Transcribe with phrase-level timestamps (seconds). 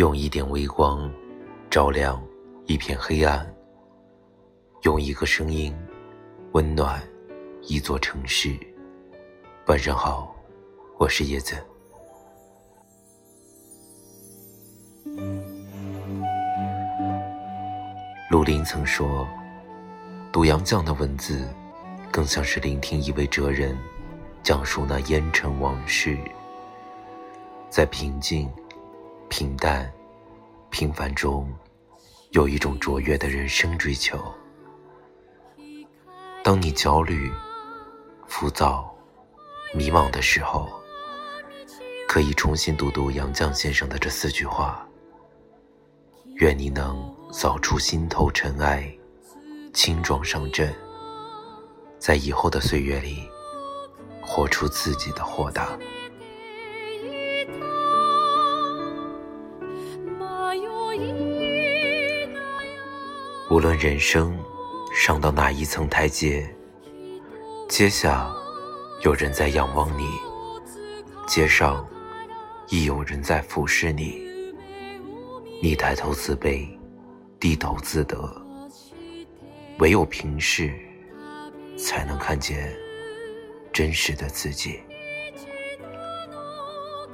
[0.00, 1.12] 用一点微光
[1.68, 2.18] 照亮
[2.64, 3.46] 一片黑暗，
[4.84, 5.76] 用一个声音
[6.52, 6.98] 温暖
[7.64, 8.56] 一座城市。
[9.66, 10.34] 晚上好，
[10.98, 11.54] 我是叶子。
[18.30, 19.28] 鲁林曾说，
[20.32, 21.46] 读杨绛的文字，
[22.10, 23.76] 更像是聆听一位哲人
[24.42, 26.16] 讲述那烟尘往事，
[27.68, 28.50] 在平静。
[29.32, 29.88] 平淡、
[30.70, 31.52] 平凡中，
[32.30, 34.18] 有一种卓越的人生追求。
[36.42, 37.30] 当你焦虑、
[38.26, 38.88] 浮躁、
[39.74, 40.70] 迷茫的时候，
[42.08, 44.86] 可以重新读读杨绛先生的这四句话。
[46.36, 48.90] 愿你能扫除心头尘埃，
[49.74, 50.74] 轻装上阵，
[51.98, 53.28] 在以后的岁月里，
[54.22, 55.78] 活出自己的豁达。
[63.50, 64.38] 无论人生
[64.94, 66.48] 上到哪一层台阶，
[67.68, 68.32] 阶下
[69.02, 70.06] 有人在仰望你，
[71.26, 71.84] 阶上
[72.68, 74.22] 亦有人在俯视你。
[75.60, 76.64] 你抬头自卑，
[77.40, 78.16] 低头自得，
[79.80, 80.72] 唯有平视，
[81.76, 82.72] 才能看见
[83.72, 84.78] 真实的自己。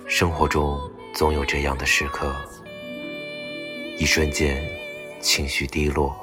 [0.06, 0.78] 生活中
[1.14, 2.30] 总有这样的时刻，
[3.98, 4.62] 一瞬间
[5.18, 6.14] 情绪低落。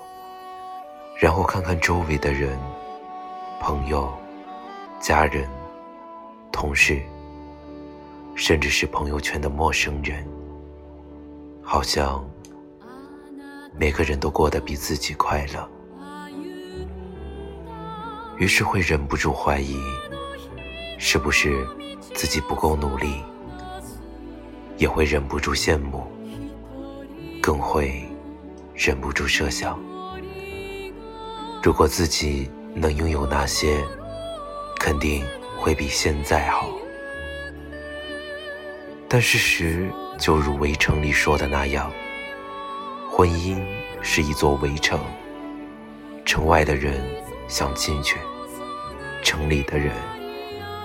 [1.24, 2.60] 然后看看周围的人、
[3.58, 4.14] 朋友、
[5.00, 5.48] 家人、
[6.52, 7.02] 同事，
[8.36, 10.28] 甚至是朋友圈的陌生人，
[11.62, 12.22] 好像
[13.74, 15.66] 每个人都过得比自己快乐，
[18.38, 19.78] 于是会忍不住怀疑，
[21.00, 21.66] 是不是
[22.14, 23.24] 自己不够努力，
[24.76, 26.04] 也会忍不住羡慕，
[27.42, 28.04] 更会
[28.76, 29.80] 忍不住设想。
[31.64, 33.82] 如果自己能拥有那些，
[34.78, 35.24] 肯定
[35.58, 36.68] 会比现在好。
[39.08, 41.90] 但事实就如《围城》里说的那样，
[43.10, 43.64] 婚姻
[44.02, 45.00] 是一座围城，
[46.26, 47.02] 城外的人
[47.48, 48.18] 想进去，
[49.22, 49.94] 城里的人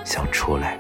[0.05, 0.79] 想出来。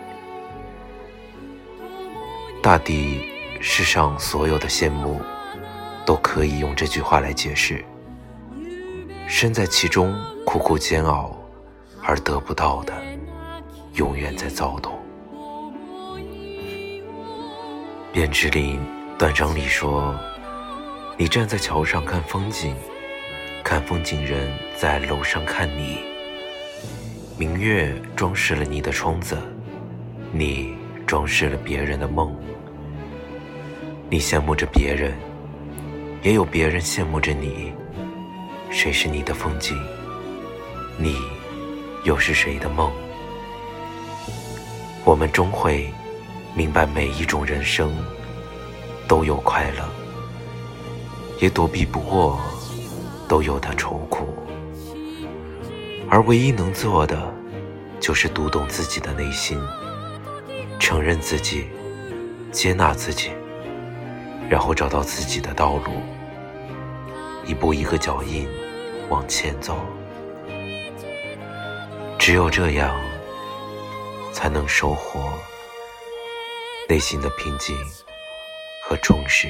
[2.63, 3.25] 大抵
[3.61, 5.21] 世上所有的羡慕，
[6.07, 7.85] 都可以用这句话来解释。
[9.31, 11.37] 身在其中，苦苦煎熬，
[12.03, 12.95] 而得不到的，
[13.93, 14.91] 永远在躁动。
[18.15, 18.81] 卞之琳
[19.19, 20.19] 断章里说
[21.19, 22.75] ：“你站在桥上看风景，
[23.63, 25.99] 看风景人在楼上看你。
[27.37, 29.37] 明月装饰了你的窗子，
[30.33, 30.75] 你
[31.07, 32.35] 装饰了别人的梦。
[34.09, 35.13] 你羡慕着别人，
[36.23, 37.75] 也有别人羡慕着你。”
[38.71, 39.77] 谁是你的风景？
[40.99, 41.17] 你
[42.05, 42.93] 又是谁的梦？
[45.05, 45.93] 我们终会
[46.55, 47.91] 明白，每一种人生
[49.09, 49.89] 都有快乐，
[51.41, 52.39] 也躲避不过
[53.27, 54.29] 都有的愁苦。
[56.11, 57.33] 而唯一能做的，
[57.99, 59.59] 就是读懂自己的内心，
[60.79, 61.67] 承认自己，
[62.53, 63.31] 接纳自己，
[64.49, 65.93] 然后找到自己的道路。
[67.49, 68.47] 一步一个脚印
[69.09, 69.81] 往前走，
[72.19, 72.95] 只有这样，
[74.35, 75.33] 才能收获
[76.91, 77.75] 内心的平静
[78.85, 79.49] 和充实。